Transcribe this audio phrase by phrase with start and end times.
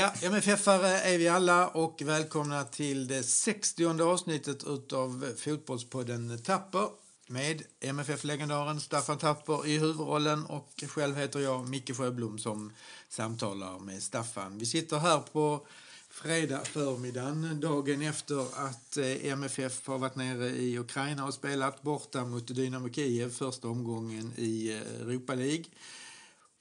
[0.00, 6.88] Ja, MFF-are är vi alla och välkomna till det 60 avsnittet av Fotbollspodden Tapper
[7.26, 12.72] med MFF-legendaren Staffan Tapper i huvudrollen och själv heter jag Micke Sjöblom som
[13.08, 14.58] samtalar med Staffan.
[14.58, 15.66] Vi sitter här på
[16.10, 22.24] fredag förmiddagen, dagen efter att eh, MFF har varit nere i Ukraina och spelat borta
[22.24, 25.64] mot Dynamo Kiev första omgången i eh, Europa League.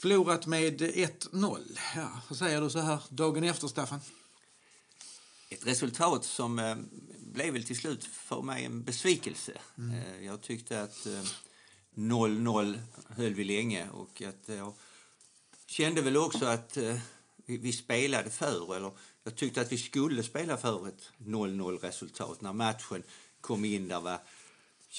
[0.01, 1.79] Förlorat med 1-0.
[1.95, 3.99] Ja, vad säger du så här dagen efter, Staffan?
[5.49, 6.75] Ett resultat som eh,
[7.19, 9.51] blev väl till slut för mig en besvikelse.
[9.77, 9.95] Mm.
[9.95, 11.23] Eh, jag tyckte att eh,
[11.95, 14.73] 0-0 höll vi länge och att jag
[15.65, 16.99] kände väl också att eh,
[17.45, 18.91] vi, vi, spelade för, eller
[19.23, 22.41] jag tyckte att vi skulle spela för ett 0-0 resultat.
[22.41, 23.03] När matchen
[23.41, 24.19] kom in, där var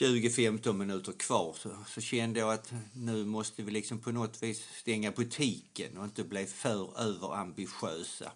[0.01, 4.69] 20-15 minuter kvar så, så, kände jag att nu måste vi liksom på något vis
[4.81, 8.33] stänga butiken och inte bli för överambitiösa.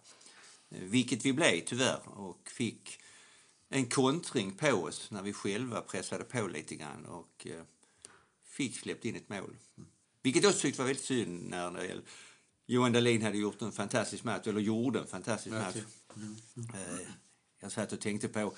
[0.70, 2.98] Eh, vilket vi blev tyvärr och fick
[3.68, 7.62] en kontring på oss när vi själva pressade på lite grann och eh,
[8.44, 9.56] fick släppt in ett mål.
[10.22, 12.02] Vilket jag tyckte var väldigt synd när, när
[12.66, 15.76] Johan Dahlin hade gjort en fantastisk match, eller gjorde en fantastisk match.
[16.16, 16.36] Mm.
[16.56, 17.06] Mm.
[17.60, 18.54] Jag satt och tänkte på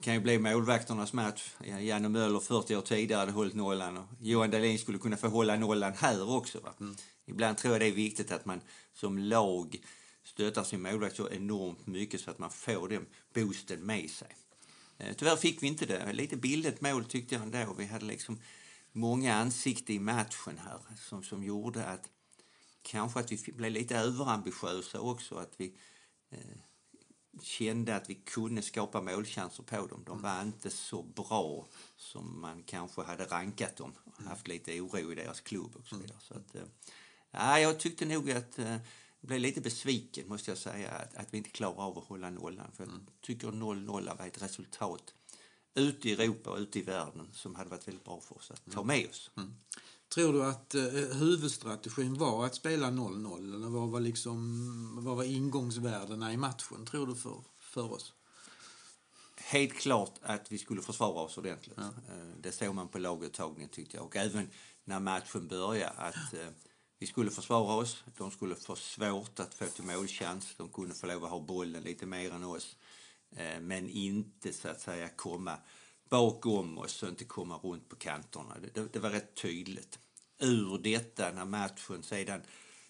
[0.00, 1.50] kan ju bli målvakternas match.
[1.80, 5.56] Janne Möller 40 år tidigare hade hållit nollan och Johan Dahlin skulle kunna få hålla
[5.56, 6.74] nollan här också.
[6.80, 6.96] Mm.
[7.26, 8.60] Ibland tror jag det är viktigt att man
[8.94, 9.76] som lag
[10.24, 14.36] stöttar sin målvakt så enormt mycket så att man får den boosten med sig.
[14.98, 16.12] Eh, tyvärr fick vi inte det.
[16.12, 17.74] Lite billigt mål tyckte jag ändå.
[17.78, 18.38] Vi hade liksom
[18.92, 20.78] många ansikten i matchen här
[21.08, 22.08] som, som gjorde att
[22.82, 25.34] kanske att vi blev lite överambitiösa också.
[25.34, 25.74] Att vi
[26.30, 26.38] eh,
[27.42, 30.02] kände att vi kunde skapa målchanser på dem.
[30.06, 33.92] De var inte så bra som man kanske hade rankat dem.
[34.26, 36.18] Haft lite oro i deras klubb och så vidare.
[36.20, 36.62] Så att, eh,
[37.30, 38.76] ja, jag tyckte nog att eh,
[39.20, 42.72] blev lite besviken måste jag säga att, att vi inte klarar av att hålla nollan.
[42.72, 43.06] För jag mm.
[43.20, 45.14] tycker 0-0 var ett resultat
[45.74, 48.72] ute i Europa och ute i världen som hade varit väldigt bra för oss att
[48.72, 49.30] ta med oss.
[49.36, 49.54] Mm.
[50.14, 50.82] Tror du att eh,
[51.18, 57.06] huvudstrategin var att spela 0-0 eller vad var, liksom, vad var ingångsvärdena i matchen tror
[57.06, 58.12] du för, för oss?
[59.36, 61.76] Helt klart att vi skulle försvara oss ordentligt.
[61.76, 61.82] Ja.
[61.82, 64.50] Eh, det såg man på laguttagningen tyckte jag och även
[64.84, 66.48] när matchen började att eh,
[66.98, 71.06] vi skulle försvara oss, de skulle få svårt att få till målchans, de kunde få
[71.06, 72.76] lov att ha bollen lite mer än oss.
[73.36, 75.56] Eh, men inte så att säga komma
[76.10, 78.56] bakom oss och inte komma runt på kanterna.
[78.74, 79.98] Det, det, var rätt tydligt.
[80.38, 82.42] Ur detta, när matchen sedan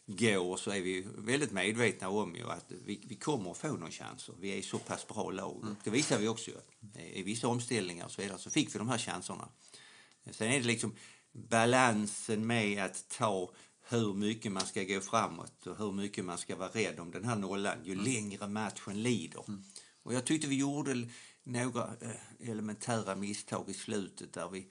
[0.06, 3.91] går, så är vi väldigt medvetna om ju att vi, vi kommer att få någon
[3.91, 4.34] chanser.
[4.41, 5.60] Vi är så pass bra lag.
[5.62, 5.76] Mm.
[5.84, 6.50] Det visar vi också.
[7.14, 9.48] I vissa omställningar och så vidare så fick vi de här chanserna.
[10.30, 10.94] Sen är det liksom
[11.32, 13.50] balansen med att ta
[13.88, 17.25] hur mycket man ska gå framåt och hur mycket man ska vara rädd om den
[17.25, 18.04] här nollan ju mm.
[18.04, 19.44] längre matchen lider.
[19.48, 19.64] Mm.
[20.03, 21.09] Och jag tyckte vi gjorde
[21.50, 24.66] några eh, elementära misstag i slutet där vi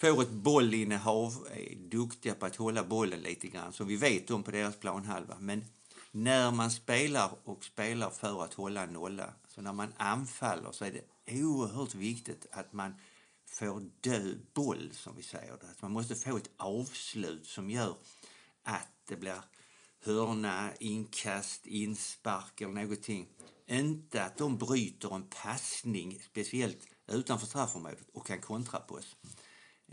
[0.00, 4.42] får ett bollinnehav, är duktiga på att hålla bollen lite grann som vi vet om
[4.42, 5.36] på deras planhalva.
[5.40, 5.64] Men
[6.10, 10.92] när man spelar och spelar för att hålla nolla, så när man anfaller så är
[10.92, 12.94] det oerhört viktigt att man
[13.46, 15.52] får död boll som vi säger.
[15.52, 17.94] Att man måste få ett avslut som gör
[18.62, 19.42] att det blir
[20.04, 23.28] hörna, inkast, inspark eller någonting.
[23.66, 26.78] Inte att de bryter en passning, speciellt
[27.12, 29.16] utanför straffområdet, och kan kontra på oss.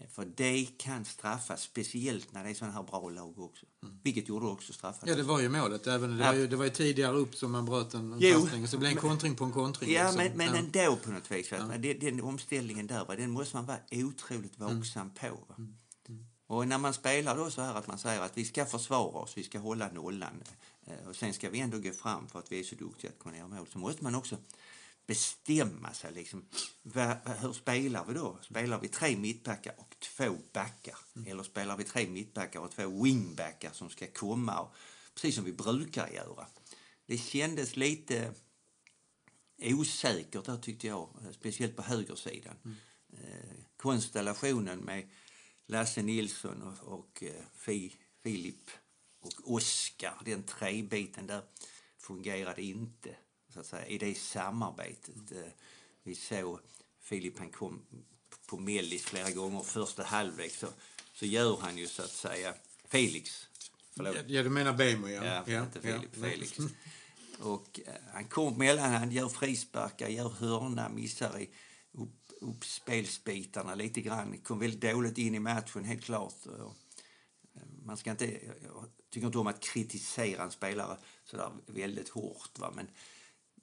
[0.10, 3.66] För det kan straffas, speciellt när det är sådana här bra lag också.
[3.84, 4.00] Mm.
[4.04, 5.10] Vilket gjorde också straffat.
[5.10, 5.88] Ja, det var ju målet.
[5.88, 8.64] Även, det, var ju, det var ju tidigare upp som man bröt en, en passning
[8.64, 9.92] och så blev en kontring på en kontring.
[9.92, 10.24] Ja, liksom.
[10.24, 10.82] men, men ja.
[10.84, 11.52] ändå på något vis.
[11.52, 11.58] Ja.
[11.58, 15.14] Den, den omställningen där, den måste man vara otroligt vaksam mm.
[15.14, 15.46] på.
[15.48, 15.56] Va?
[15.58, 15.76] Mm.
[16.48, 19.38] Och när man spelar då så här att man säger att vi ska försvara oss,
[19.38, 20.44] vi ska hålla nollan
[20.86, 23.20] eh, och sen ska vi ändå gå fram för att vi är så duktiga att
[23.20, 24.38] kunna göra mål så måste man också
[25.08, 26.14] bestämma sig.
[26.14, 26.46] Liksom,
[27.42, 28.38] hur spelar vi då?
[28.42, 30.98] Spelar vi tre mittbackar och två backar?
[31.16, 31.32] Mm.
[31.32, 34.60] Eller spelar vi tre mittbackar och två wingbackar som ska komma?
[34.60, 34.74] Och,
[35.14, 36.48] precis som vi brukar göra.
[37.06, 38.34] Det kändes lite
[39.62, 42.56] osäkert där tyckte jag, speciellt på högersidan.
[42.66, 42.78] Mm.
[43.14, 45.10] Eh, konstellationen med
[45.68, 48.70] Lasse Nilsson och, och eh, Fi, Filip
[49.22, 51.42] och Oskar, den trebiten där
[51.98, 53.16] fungerade inte
[53.54, 55.32] så att säga, i det samarbetet.
[55.32, 55.50] Mm.
[56.04, 56.60] Vi såg
[57.02, 57.82] Filip, han kom
[58.46, 60.68] på mellis flera gånger första halvlek så,
[61.14, 62.54] så gör han ju så att säga
[62.88, 63.48] Felix.
[63.96, 64.16] Förlåt.
[64.28, 65.26] Ja, du menar Bemo ja.
[65.26, 66.22] Ja, ja inte Filip, ja.
[66.22, 66.58] Felix.
[67.40, 71.50] Och eh, han kom mellan, han gör frisparkar, gör hörna, missar i
[72.42, 74.38] upp, uppspelsbitarna lite grann.
[74.38, 76.34] Kom väldigt dåligt in i matchen, helt klart.
[77.86, 78.26] man ska inte,
[78.64, 82.60] jag tycker inte om att kritisera en spelare sådär väldigt hårt.
[82.60, 82.72] Va?
[82.76, 82.88] Men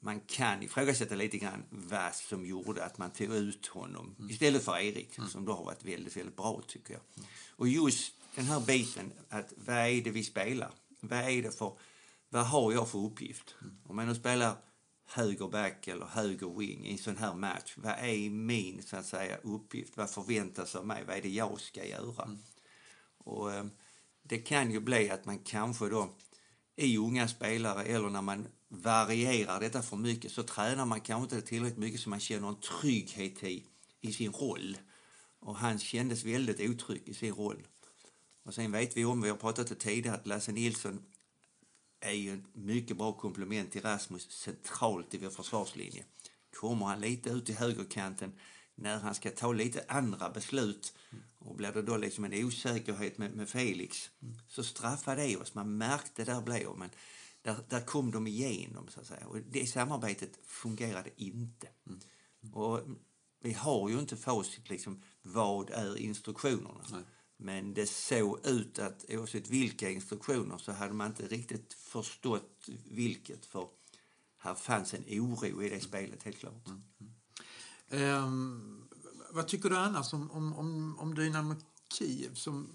[0.05, 4.31] man kan ifrågasätta lite grann vad som gjorde att man tog ut honom mm.
[4.31, 5.29] istället för Erik, mm.
[5.29, 7.01] som då har varit väldigt, väldigt bra tycker jag.
[7.17, 7.29] Mm.
[7.49, 10.71] Och just den här biten, att vad är det vi spelar?
[10.99, 11.77] Vad är det för,
[12.29, 13.55] vad har jag för uppgift?
[13.61, 13.77] Mm.
[13.83, 14.55] Om jag nu spelar
[15.05, 19.37] högerback eller höger wing i en sån här match, vad är min så att säga
[19.37, 19.97] uppgift?
[19.97, 21.03] Vad förväntas av mig?
[21.07, 22.23] Vad är det jag ska göra?
[22.23, 22.37] Mm.
[23.17, 23.65] Och eh,
[24.23, 26.15] det kan ju bli att man kanske då
[26.75, 31.47] i unga spelare eller när man varierar detta för mycket så tränar man kanske inte
[31.47, 33.65] tillräckligt mycket så man känner en trygghet i,
[34.01, 34.77] i sin roll.
[35.39, 37.67] Och han kändes väldigt otrygg i sin roll.
[38.43, 41.05] Och sen vet vi om, vi har pratat det tidigare, att Lasse Nilsson
[42.05, 46.03] är ju ett mycket bra komplement till Rasmus centralt i vår försvarslinje.
[46.59, 48.31] Kommer han lite ut i högerkanten
[48.75, 50.93] när han ska ta lite andra beslut
[51.39, 54.09] och blir det då liksom en osäkerhet med, med Felix
[54.47, 55.53] så straffar det oss.
[55.53, 56.89] Man märkte där blev men
[57.41, 59.27] där, där kom de igenom så att säga.
[59.27, 61.67] Och det samarbetet fungerade inte.
[61.87, 61.99] Mm.
[62.53, 62.81] Och
[63.39, 66.85] vi har ju inte facit liksom, vad är instruktionerna?
[66.91, 67.01] Nej.
[67.37, 73.45] Men det såg ut att oavsett vilka instruktioner så hade man inte riktigt förstått vilket
[73.45, 73.67] för
[74.37, 76.67] här fanns en oro i det spelet helt klart.
[76.67, 78.23] Mm.
[78.23, 78.87] Um,
[79.31, 81.55] vad tycker du annars om, om, om, om Dynamo
[81.93, 82.69] Kiev, som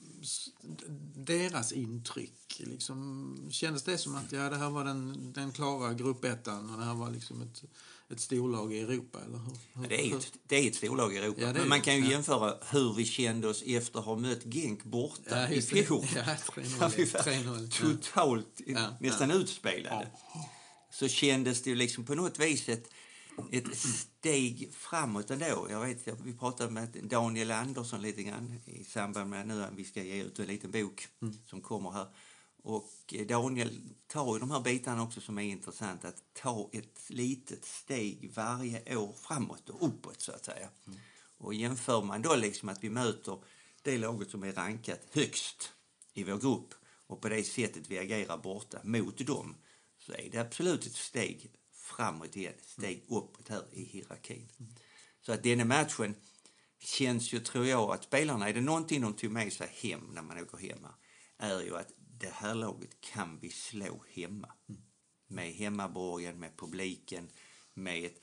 [1.14, 2.32] deras intryck?
[2.58, 6.84] Liksom, kändes det som att ja, det här var den, den klara gruppettan och det
[6.84, 7.62] här var liksom ett,
[8.08, 9.18] ett storlag i Europa?
[9.26, 9.38] Eller
[9.74, 11.40] hur, det, är ett, det är ett storlag i Europa.
[11.40, 12.10] Ja, Men man kan ju ja.
[12.10, 16.06] jämföra hur vi kände oss efter att ha mött Genk borta ja, i fjol.
[16.14, 17.70] Ja, 3-0.
[17.70, 18.60] Totalt
[19.00, 20.06] nästan utspelade.
[20.92, 22.88] Så kändes det liksom på något vis ett
[23.52, 25.66] ett steg framåt ändå.
[25.70, 29.84] Jag vet, vi pratade med Daniel Andersson lite grann i samband med nu att vi
[29.84, 31.34] ska ge ut en liten bok mm.
[31.46, 32.06] som kommer här.
[32.62, 37.10] Och eh, Daniel tar ju de här bitarna också som är intressant att ta ett
[37.10, 40.68] litet steg varje år framåt och uppåt så att säga.
[40.86, 40.98] Mm.
[41.38, 43.38] Och jämför man då liksom att vi möter
[43.82, 45.72] det laget som är rankat högst
[46.12, 46.74] i vår grupp
[47.06, 49.56] och på det sättet vi agerar borta mot dem
[49.98, 51.50] så är det absolut ett steg
[51.96, 54.48] framåt igen, steg uppåt här i hierarkin.
[55.20, 56.14] Så att denna matchen
[56.78, 60.22] känns ju, tror jag, att spelarna, är det någonting de tog med sig hem när
[60.22, 60.94] man åker hemma,
[61.38, 64.52] är ju att det här laget kan vi slå hemma.
[65.28, 67.28] Med hemmaborgen, med publiken,
[67.74, 68.20] med ett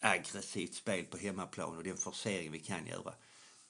[0.00, 3.14] aggressivt spel på hemmaplan och den forcering vi kan göra.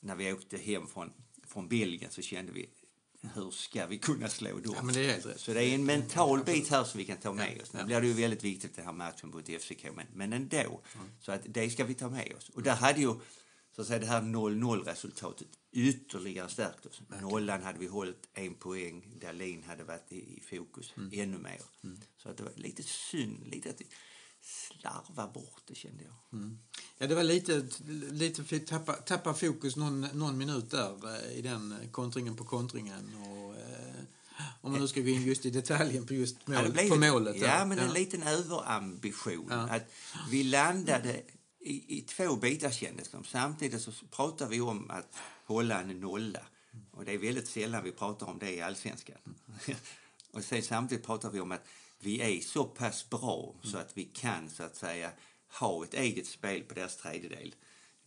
[0.00, 1.12] När vi åkte hem från,
[1.46, 2.70] från Belgien så kände vi
[3.20, 4.74] hur ska vi kunna slå dem?
[4.76, 7.62] Ja, det är så det är en mental bit här som vi kan ta med
[7.62, 7.72] oss.
[7.72, 10.56] Nu blir det ju väldigt viktigt den här matchen mot FCK, men, men ändå.
[10.94, 11.06] Mm.
[11.20, 12.48] Så att det ska vi ta med oss.
[12.48, 13.14] Och där hade ju
[13.76, 17.02] så att säga, det här 0-0 resultatet ytterligare stärkt oss.
[17.20, 21.10] Nollan hade vi hållit en poäng, Dahlin hade varit i, i fokus mm.
[21.12, 21.60] ännu mer.
[21.84, 22.00] Mm.
[22.16, 23.82] Så att det var lite synd, lite att
[24.48, 26.40] slarva bort det kände jag.
[26.40, 26.58] Mm.
[26.98, 27.66] Ja, det var lite,
[28.10, 33.14] lite tappa, tappa fokus någon, någon minut där eh, i den kontringen på kontringen.
[33.14, 34.02] Och, eh,
[34.60, 37.36] om man nu ska gå in just i detaljen på just mål, ja, på målet.
[37.36, 37.84] Ja, men ja.
[37.84, 39.46] en liten överambition.
[39.50, 39.56] Ja.
[39.56, 39.92] Att
[40.30, 41.23] vi landade
[41.61, 43.25] i, i två bitar kändes som.
[43.25, 46.40] Samtidigt så pratar vi om att hålla en nolla.
[46.90, 49.16] Och det är väldigt sällan vi pratar om det i allsvenskan.
[49.25, 49.78] Mm.
[50.32, 51.64] och sen samtidigt pratar vi om att
[52.00, 55.11] vi är så pass bra så att vi kan så att säga
[55.59, 57.55] ha ett eget spel på deras tredjedel.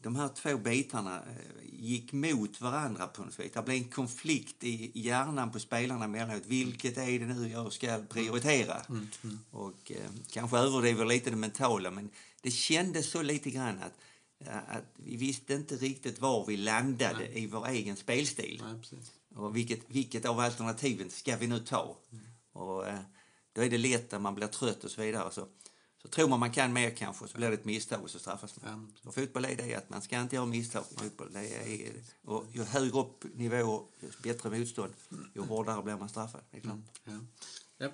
[0.01, 3.53] De här två bitarna eh, gick mot varandra på något sätt.
[3.53, 6.45] Det blev en konflikt i hjärnan på spelarna emellanåt.
[6.45, 8.79] Vilket är det nu jag ska prioritera?
[8.79, 9.39] Mm, mm.
[9.51, 12.09] Och eh, kanske överdriver lite det mentala men
[12.41, 13.93] det kändes så lite grann att,
[14.47, 17.43] eh, att vi visste inte riktigt var vi landade Nej.
[17.43, 18.63] i vår egen spelstil.
[18.63, 19.01] Nej,
[19.35, 21.97] och vilket, vilket av alternativen ska vi nu ta?
[22.11, 22.23] Mm.
[22.51, 22.99] Och, eh,
[23.53, 25.31] då är det lätt när man blir trött och så vidare.
[25.31, 25.47] Så,
[26.01, 28.61] så tror man man kan mer kanske, så blir det ett misstag och så straffas
[28.61, 28.93] man.
[29.05, 31.33] Och fotboll är det att man ska inte göra misstag i fotboll.
[31.33, 31.91] Det är,
[32.25, 34.93] och ju högre upp nivå, ju bättre motstånd,
[35.35, 36.41] ju hårdare blir man straffad.
[36.51, 36.75] Det är klart.
[37.05, 37.19] Mm.
[37.19, 37.25] Ja.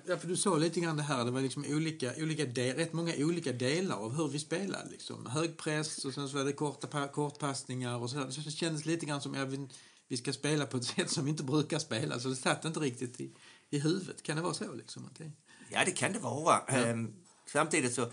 [0.06, 2.92] Ja, för du sa lite grann det här, det var liksom olika, olika del, rätt
[2.92, 4.86] många olika delar av hur vi spelar.
[4.90, 5.26] Liksom.
[5.26, 9.06] Hög press och sen så var det korta, kortpassningar och så, så det kändes lite
[9.06, 9.68] grann som att vi,
[10.08, 12.20] vi ska spela på ett sätt som vi inte brukar spela.
[12.20, 13.32] Så det satt inte riktigt i,
[13.70, 14.22] i huvudet.
[14.22, 14.74] Kan det vara så?
[14.74, 15.32] Liksom, att det...
[15.68, 16.62] Ja, det kan det vara.
[16.68, 16.74] Ja.
[16.74, 17.14] Ehm,
[17.46, 18.10] samtidigt så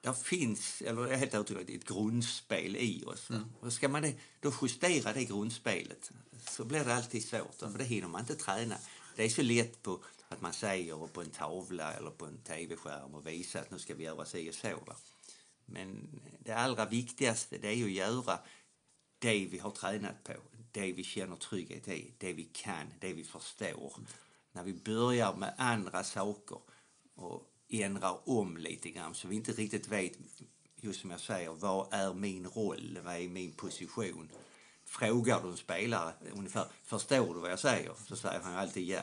[0.00, 3.30] där finns, eller jag är helt övertygad, ett grundspel i oss.
[3.30, 3.44] Mm.
[3.60, 6.10] Och ska man det, då justera det grundspelet
[6.50, 8.76] så blir det alltid svårt, för det hinner man inte träna.
[9.16, 13.14] Det är så lätt på att man säger på en tavla eller på en tv-skärm
[13.14, 14.68] och visa att nu ska vi göra si och så.
[14.86, 14.96] Va?
[15.66, 18.38] Men det allra viktigaste det är att göra
[19.18, 20.32] det vi har tränat på.
[20.72, 23.92] det vi känner trygghet i, det vi kan, det vi förstår.
[24.52, 26.58] När vi börjar med andra saker
[27.18, 30.12] och ändrar om lite grann så vi inte riktigt vet,
[30.76, 34.28] just som jag säger, vad är min roll, vad är min position?
[34.84, 37.92] Frågar du en spelare ungefär, förstår du vad jag säger?
[38.06, 39.02] Så säger han alltid ja.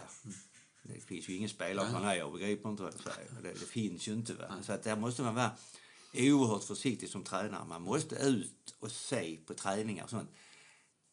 [0.84, 3.32] Det finns ju ingen spelare som nej, jag begriper inte vad du säger.
[3.44, 4.34] Det, det finns ju inte.
[4.34, 4.64] Va?
[4.64, 5.52] Så att där måste man vara
[6.14, 7.66] oerhört försiktig som tränare.
[7.66, 10.30] Man måste ut och se på träningar och sånt.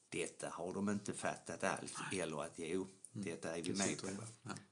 [0.08, 1.94] Detta har de inte fattat alls.
[2.12, 4.08] Eller att jo, detta är vi med på.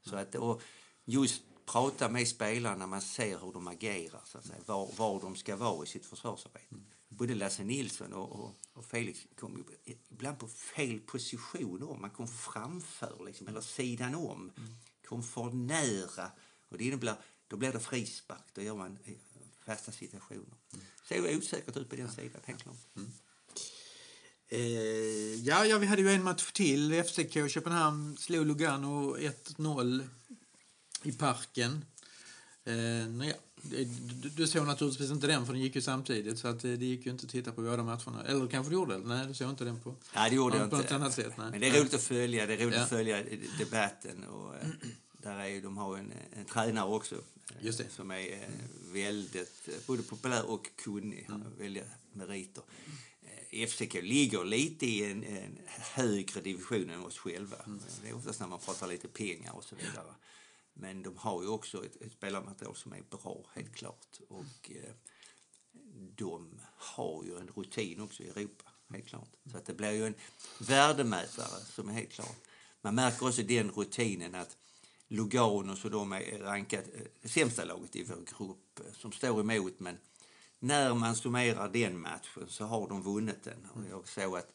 [0.02, 0.62] Så att, och
[1.04, 1.42] just
[1.72, 5.36] prata med spelarna när man ser hur de agerar, så att säga, var, var de
[5.36, 6.74] ska vara i sitt försvarsarbete.
[7.08, 11.98] Både Lasse Nilsson och, och, och Felix kom ju ibland på fel positioner.
[12.00, 14.52] Man kom framför, liksom, eller sidan om.
[15.08, 16.30] Kom för nära.
[16.68, 17.14] Och det innebär,
[17.48, 18.44] då blir det frispark.
[18.52, 19.14] Då gör man eh,
[19.66, 20.56] fasta situationer.
[21.08, 22.76] Ser osäkert ut på den sidan, helt klart.
[24.48, 24.60] Eh,
[25.34, 27.04] ja, ja, vi hade ju en match till.
[27.04, 30.08] FCK Köpenhamn slog Lugano 1-0
[31.02, 31.84] i parken.
[32.64, 33.84] Eh, ja, du,
[34.36, 37.06] du såg naturligtvis inte den för den gick ju samtidigt så att eh, det gick
[37.06, 38.24] ju inte att titta på båda matcherna.
[38.26, 39.06] Eller kanske du gjorde det?
[39.08, 40.86] Nej, du såg inte den på, Nej, det gjorde jag på inte.
[40.94, 41.32] något annat sätt.
[41.38, 41.50] Nej.
[41.50, 42.82] Men det är roligt att följa, det är roligt Ja.
[42.82, 43.22] att följa
[43.58, 44.24] debatten.
[44.24, 44.68] Och, eh,
[45.22, 47.14] där är, ju- de har en, en tränare också
[47.62, 48.48] eh, som är
[48.92, 51.42] väldigt både populär och kunnig, Mm.
[51.42, 52.62] har väldiga meriter.
[53.68, 57.56] FCK ligger lite i en, en högre division än oss själva.
[57.66, 57.80] Mm.
[58.02, 60.14] Det är oftast när man pratar lite pengar och så vidare.
[60.74, 64.20] Men de har ju också ett, ett spelarmaterial som är bra, helt klart.
[64.28, 64.92] Och eh,
[66.16, 69.30] de har ju en rutin också i Europa, helt klart.
[69.50, 70.14] Så att det blir ju en
[70.60, 72.36] värdemätare som är helt klart.
[72.80, 74.56] Man märker också den rutinen att
[75.08, 79.40] Lugano, så de är rankat eh, det sämsta laget i vår grupp, eh, som står
[79.40, 79.98] emot, men
[80.58, 83.68] när man summerar den matchen så har de vunnit den.
[83.74, 84.52] Och jag såg att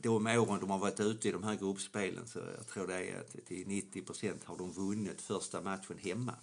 [0.00, 3.20] de åren de har varit ute i de här gruppspelen så jag tror det är
[3.20, 6.34] att till 90 procent har de vunnit första matchen hemma.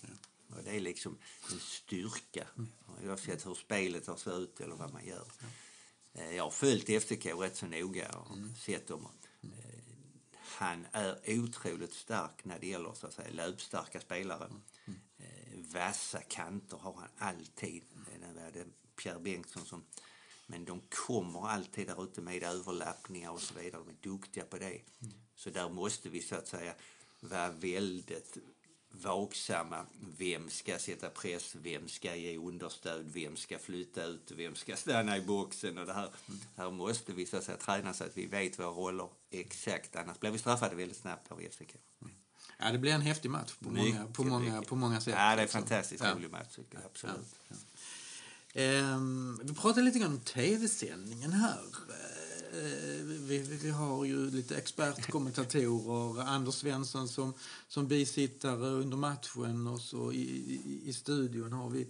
[0.49, 1.17] Och det är liksom
[1.51, 2.47] en styrka.
[3.05, 5.25] Oavsett hur spelet har sett ut eller vad man gör.
[6.13, 9.07] Eh, Jag har följt FCK rätt så noga och sett dem.
[9.41, 9.49] Eh,
[10.41, 14.49] Han är otroligt stark när det gäller så att säga, löpstarka spelare.
[15.17, 17.83] Eh, Vassa kanter har han alltid.
[18.19, 18.65] Det var det
[19.03, 19.83] Pierre Bengtsson som
[20.49, 23.81] men de kommer alltid där ute med överlappningar och så vidare.
[23.85, 24.81] De är duktiga på det.
[25.35, 26.73] Så där måste vi så att säga
[27.19, 28.37] vara väldigt
[28.91, 29.85] vaksamma.
[30.17, 31.55] Vem ska sätta press?
[31.55, 33.05] Vem ska ge understöd?
[33.13, 34.31] Vem ska flytta ut?
[34.31, 35.77] Vem ska stanna i boxen?
[35.77, 36.09] Och det här,
[36.55, 39.95] här måste vi så att säga träna så att vi vet våra roller exakt.
[39.95, 41.75] Annars blir vi straffade väldigt snabbt av FCK.
[42.59, 44.69] Ja, det blir en häftig match på, många, på, många, mycket.
[44.69, 45.13] på många sätt.
[45.17, 45.61] Ja, det är liksom.
[45.61, 46.15] fantastiskt Ja.
[46.15, 46.85] rolig match tycker jag.
[46.85, 47.35] Absolut.
[48.53, 51.59] Ehm, vi pratade lite grann om tv-sändningen här.
[52.53, 56.23] Eh, vi, vi, vi har ju lite expertkommentatorer.
[56.23, 57.33] Anders Svensson som,
[57.67, 61.87] som bisittare under matchen och så i, i, i studion har vi,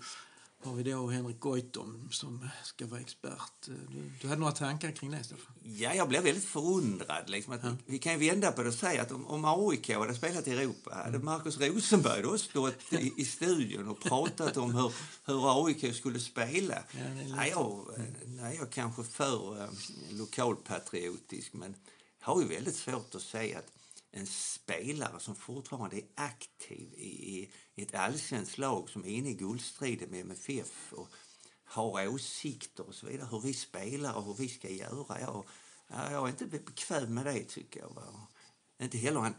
[0.64, 3.52] har vi då Henrik Goitom som ska vara expert.
[3.66, 5.54] Du, du hade några tankar kring det, Stefan?
[5.64, 7.30] Ja, jag blev väldigt förundrad.
[7.30, 10.16] Liksom, att Vi kan ju vända på det och säga att om, om AIK hade
[10.16, 14.94] spelat i Europa hade Markus Rosenberg då stått i, i studion och pratat om hur,
[15.26, 16.84] hur AIK skulle spela.
[16.92, 17.86] Ja, nej, jag,
[18.26, 19.70] nej, jag är kanske för eh,
[20.12, 21.76] lokalpatriotisk men
[22.22, 23.79] har ju väldigt svårt att säga att
[24.12, 29.30] en spelare som fortfarande är aktiv i, i, i ett allsvenskt lag som är inne
[29.30, 31.10] i guldstriden med MFF och
[31.64, 35.20] har åsikter och så vidare, hur vi spelar och hur vi ska göra.
[35.20, 35.46] Jag,
[35.88, 38.28] jag är inte bekväm med det tycker jag.
[38.82, 39.36] Inte heller han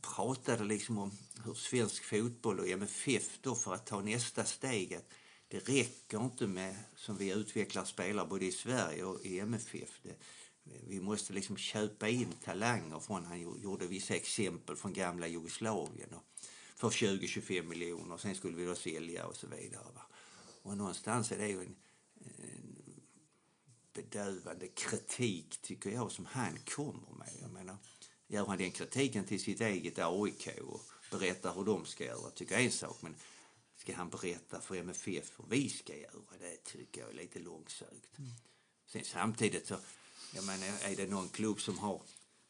[0.00, 1.12] pratade liksom om
[1.44, 5.12] hur svensk fotboll och MFF då för att ta nästa steg att
[5.48, 10.00] det räcker inte med som vi utvecklar spelare både i Sverige och i MFF.
[10.02, 10.16] Det,
[10.64, 16.14] vi måste liksom köpa in talanger från, han gjo- gjorde vissa exempel från gamla Jugoslavien
[16.76, 19.92] för 20-25 miljoner och sen skulle vi då sälja och så vidare.
[19.94, 20.02] Va?
[20.62, 21.76] Och någonstans är det ju en,
[22.38, 22.76] en
[23.92, 27.32] bedövande kritik tycker jag som han kommer med.
[27.40, 27.76] Jag menar,
[28.26, 32.52] gör han den kritiken till sitt eget AIK och berättar hur de ska göra tycker
[32.54, 33.16] jag är en sak men
[33.76, 38.06] ska han berätta för MFF hur vi ska göra det tycker jag är lite långsökt.
[38.86, 39.76] Sen samtidigt så,
[40.32, 42.02] jag menar, är det någon klubb som har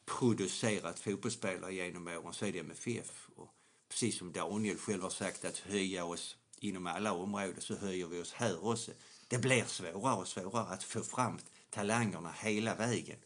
[0.05, 3.29] producerat fotbollsspelare genom åren så är det MFF.
[3.35, 3.49] Och
[3.89, 8.21] precis som Daniel själv har sagt, att höja oss inom alla områden så höjer vi
[8.21, 8.91] oss här också.
[9.27, 13.17] Det blir svårare och svårare att få fram talangerna hela vägen.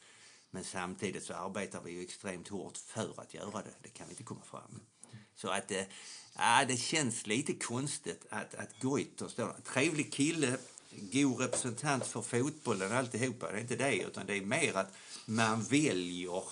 [0.51, 3.73] Men samtidigt så arbetar vi ju extremt hårt för att göra det.
[3.81, 4.81] Det kan vi inte komma fram.
[5.35, 5.83] Så att äh,
[6.35, 9.61] ja, det känns lite konstigt att, att Goitom står där.
[9.73, 10.57] Trevlig kille,
[11.11, 13.51] god representant för fotbollen alltihopa.
[13.51, 14.93] Det är inte det, utan det är mer att
[15.25, 16.43] man väljer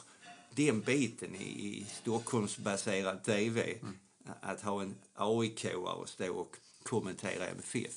[0.56, 3.78] den biten i, Stockholmsbaserad tv.
[3.82, 3.96] Mm.
[4.42, 7.94] Att ha en AIK-are stå och kommentera MFF,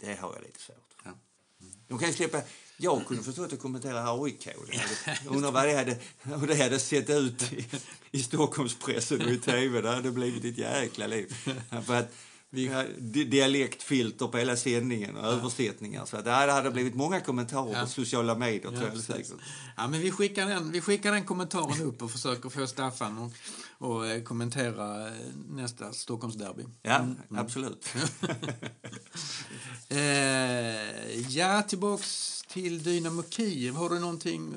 [0.00, 1.10] det har jag lite svårt för.
[1.10, 1.10] Ja.
[1.60, 1.72] Mm.
[1.88, 2.42] De kan släppa
[2.80, 4.48] jag kunde förstått att kommentera AIK.
[5.26, 7.66] Undrar vad det hade, hur det hade sett ut i,
[8.10, 9.80] i Stockholmspressen och i tv.
[9.80, 11.34] Det hade blivit ett jäkla liv.
[11.86, 12.12] För att
[12.50, 12.86] vi har
[13.24, 15.30] dialektfilter på hela sändningen och ja.
[15.30, 16.04] översättningar.
[16.04, 17.80] Så det hade blivit många kommentarer ja.
[17.80, 18.72] på sociala medier.
[18.72, 19.24] Ja, tror jag.
[19.76, 23.32] Ja, men vi, skickar den, vi skickar den kommentaren upp och försöker få Staffan och,
[23.88, 25.14] och eh, kommentera eh,
[25.48, 26.64] nästa Stockholmsderby.
[26.82, 27.16] Ja, mm.
[27.30, 27.88] absolut.
[29.88, 34.54] eh, ja, tillbaks till Dynamo Kiev, har du någonting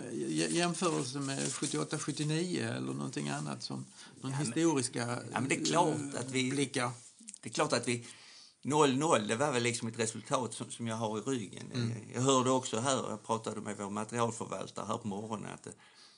[0.50, 3.86] jämförelse med 78-79 eller någonting annat som
[4.22, 6.92] någon ja, men, historiska ja, men det är klart att vi, blickar?
[7.42, 8.06] Det är klart att vi
[8.64, 11.72] 0-0, det var väl liksom ett resultat som, som jag har i ryggen.
[11.74, 11.94] Mm.
[12.14, 15.68] Jag hörde också här, jag pratade med vår materialförvaltare här på morgonen att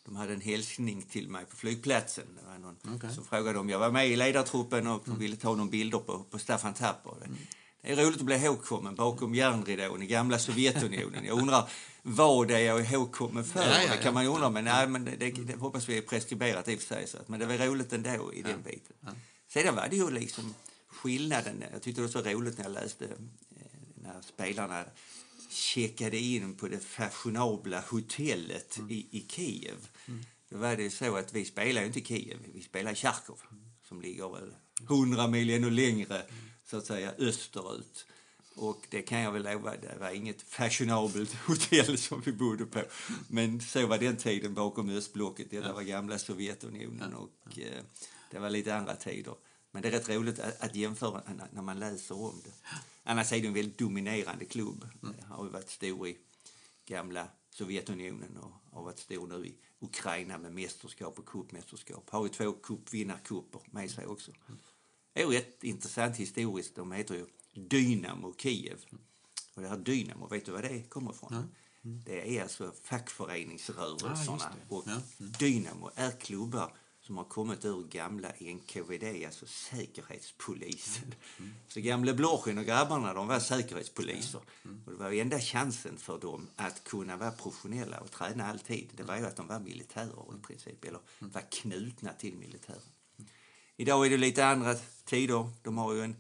[0.06, 2.26] de hade en hälsning till mig på flygplatsen.
[2.42, 3.14] Det var någon okay.
[3.14, 5.20] som frågade om jag var med i ledartruppen och mm.
[5.20, 7.16] ville ta några bilder på, på Staffan Tapper.
[7.26, 7.38] Mm.
[7.82, 11.26] Det är roligt att bli ihågkommen bakom järnridån i gamla Sovjetunionen.
[11.26, 11.70] Jag undrar
[12.02, 13.60] vad det är jag är ihågkommen för.
[13.60, 15.98] Ja, ja, det kan man ju undra, men, nej, men det, det, det hoppas vi
[15.98, 17.08] är preskriberat i och för sig.
[17.08, 18.96] Så att, men det var roligt ändå i den biten.
[19.00, 19.10] Ja.
[19.48, 20.54] Sedan var det ju liksom
[21.04, 21.64] skillnaden.
[21.72, 23.12] Jag tyckte det var så roligt när jag läste eh,
[23.96, 24.86] när spelarna
[25.50, 28.92] checkade in på det fashionabla hotellet mm.
[28.92, 29.88] i, i Kiev.
[30.06, 30.24] Mm.
[30.50, 33.42] Då var det så att vi spelar ju inte i Kiev, vi spelar i Charkov
[33.88, 34.54] som ligger väl
[34.88, 38.06] hundra mil ännu längre mm så att säga österut.
[38.56, 42.82] Och det kan jag väl lova, det var inget fashionabelt hotell som vi bodde på.
[43.28, 45.52] Men så var den tiden bakom östblocket.
[45.52, 47.84] Det var gamla Sovjetunionen och eh,
[48.32, 49.36] det var lite andra tider.
[49.74, 52.52] Men det är rätt roligt att, att jämföra när man läser om det.
[53.04, 54.88] Annars är det en väldigt dominerande klubb.
[55.04, 55.16] Mm.
[55.30, 56.18] Har ju varit stor i
[56.86, 62.10] gamla Sovjetunionen och har varit stor nu i Ukraina med mästerskap och cupmästerskap.
[62.10, 64.32] Har ju två cupvinnarcuper med sig också.
[64.48, 64.60] Mm
[65.14, 66.76] är rätt intressant historiskt.
[66.76, 68.86] De heter ju Dynamo Kiev.
[69.56, 71.34] Och det här Dynamo, vet du vad det kommer ifrån?
[71.34, 72.02] Mm.
[72.06, 74.38] Det är alltså fackföreningsrörelserna.
[74.42, 74.92] Ah, och ja.
[74.92, 75.32] mm.
[75.40, 76.74] Dynamo är klubbar
[77.06, 81.04] som har kommit ur gamla NKVD, alltså säkerhetspolisen.
[81.04, 81.16] Mm.
[81.40, 81.54] mm.
[81.68, 84.42] Så gamla Blåsken och grabbarna de var säkerhetspoliser.
[84.66, 84.82] Mm.
[84.86, 88.90] Och det var enda chansen för dem att kunna vara professionella och träna alltid.
[88.96, 91.32] Det var ju att de var militärer i princip, eller mm.
[91.32, 92.82] var knutna till militären.
[93.78, 95.50] Idag är det lite andra tider.
[95.64, 96.16] De har ju en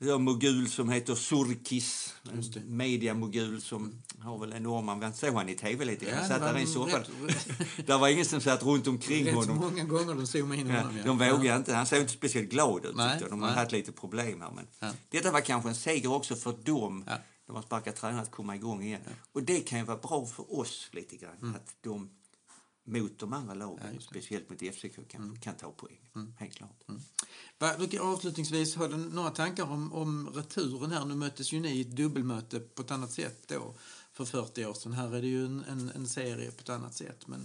[0.00, 4.94] mogul som heter Surkis, en mediamogul som har väl enorma...
[4.94, 7.02] Man såg han i tv lite grann, ja, satt där i soffan.
[7.86, 9.56] det var ingen som satt runt omkring rätt honom.
[9.56, 10.96] många gånger de zoomade in honom.
[10.96, 11.56] Ja, de vågade ja.
[11.56, 14.50] inte, han såg inte speciellt glad ut nej, De har haft lite problem här.
[14.50, 14.90] Men ja.
[15.08, 17.04] Detta var kanske en seger också för dem.
[17.06, 17.14] Ja.
[17.46, 19.00] De har sparkat tränare att komma igång igen.
[19.32, 21.54] Och det kan ju vara bra för oss lite grann, mm.
[21.54, 22.10] att de
[22.84, 25.40] mot de andra lagen, ja, speciellt mot FCK, kan, mm.
[25.40, 26.10] kan ta poäng.
[26.14, 26.34] Mm.
[26.38, 26.84] Helt klart.
[26.88, 28.00] Mm.
[28.00, 31.04] Avslutningsvis, har du några tankar om, om returen här?
[31.04, 33.74] Nu möttes ju ni i ett dubbelmöte på ett annat sätt då
[34.12, 34.92] för 40 år sedan.
[34.92, 37.26] Här är det ju en, en, en serie på ett annat sätt.
[37.26, 37.40] Men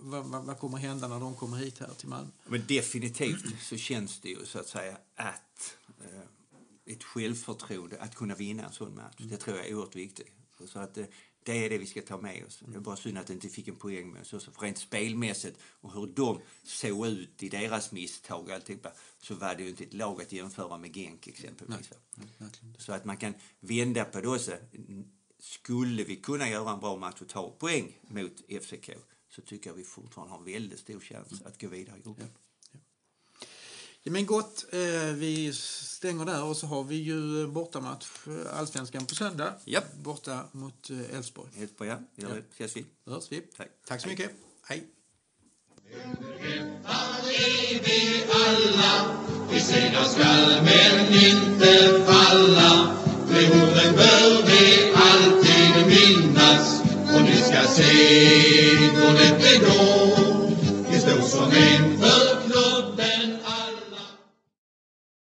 [0.00, 2.30] vad, vad, vad, kommer hända när de kommer hit här till Malmö?
[2.46, 8.34] Men definitivt så känns det ju så att säga att eh, ett självförtroende att kunna
[8.34, 9.16] vinna en sån match.
[9.18, 10.32] Det tror jag är oerhört viktigt.
[10.68, 11.04] Så att, eh,
[11.44, 12.62] det är det vi ska ta med oss.
[12.66, 14.44] Det är bara synd att inte fick en poäng med oss.
[14.44, 19.54] För rent spelmässigt och hur de såg ut i deras misstag och alltihopa, så var
[19.54, 21.90] det ju inte ett lag att jämföra med Genk exempelvis.
[22.16, 22.50] Nej.
[22.78, 24.52] Så att man kan vända på det också.
[25.38, 28.90] Skulle vi kunna göra en bra match och ta poäng mot FCK
[29.28, 32.28] så tycker jag vi fortfarande har väldigt stor chans att gå vidare i gruppen.
[32.32, 32.40] Ja.
[34.06, 38.06] Ja, men gott, eh, vi stänger där och så har vi ju bortamatch
[38.52, 39.54] allsvenskan på söndag.
[39.66, 39.94] Yep.
[39.94, 41.50] Borta mot eh, Elfsborg.
[41.58, 41.98] Elfsborg, ja.
[42.14, 42.28] ja.
[42.52, 42.84] Ses vi.
[43.06, 43.40] Hörs vi.
[43.40, 43.68] Tack.
[43.86, 44.16] Tack så Hej.
[44.16, 44.30] mycket.
[44.66, 44.84] Hej.
[47.84, 49.16] vi alla,
[49.50, 52.96] vi segrar skall men inte falla.
[53.28, 56.80] De orden bör vi alltid minnas
[57.14, 57.92] och ni ska se
[58.76, 60.50] hur lätt det går.
[60.90, 61.83] Vi står som en